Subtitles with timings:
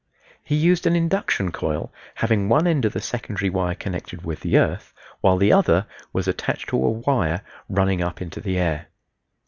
[0.43, 4.57] He used an induction coil having one end of the secondary wire connected with the
[4.57, 8.87] earth, while the other was attached to a wire running up into the air.